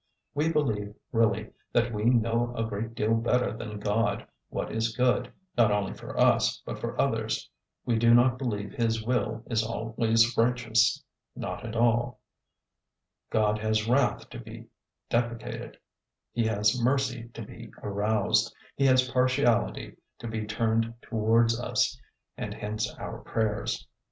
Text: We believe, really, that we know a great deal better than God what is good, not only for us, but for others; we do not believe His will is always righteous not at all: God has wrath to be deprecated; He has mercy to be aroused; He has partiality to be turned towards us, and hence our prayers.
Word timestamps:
We 0.33 0.51
believe, 0.51 0.95
really, 1.11 1.51
that 1.73 1.93
we 1.93 2.05
know 2.05 2.55
a 2.57 2.63
great 2.65 2.95
deal 2.95 3.13
better 3.13 3.55
than 3.55 3.79
God 3.79 4.25
what 4.49 4.71
is 4.71 4.97
good, 4.97 5.31
not 5.55 5.69
only 5.69 5.93
for 5.93 6.19
us, 6.19 6.59
but 6.65 6.79
for 6.79 6.99
others; 6.99 7.47
we 7.85 7.99
do 7.99 8.11
not 8.11 8.39
believe 8.39 8.71
His 8.73 9.05
will 9.05 9.43
is 9.47 9.63
always 9.63 10.35
righteous 10.35 11.03
not 11.35 11.63
at 11.63 11.75
all: 11.75 12.19
God 13.29 13.59
has 13.59 13.87
wrath 13.87 14.27
to 14.31 14.39
be 14.39 14.65
deprecated; 15.07 15.77
He 16.31 16.47
has 16.47 16.81
mercy 16.81 17.27
to 17.35 17.43
be 17.43 17.69
aroused; 17.83 18.55
He 18.75 18.87
has 18.87 19.07
partiality 19.07 19.97
to 20.17 20.27
be 20.27 20.47
turned 20.47 20.95
towards 21.03 21.59
us, 21.59 21.95
and 22.37 22.55
hence 22.55 22.91
our 22.97 23.19
prayers. 23.19 23.85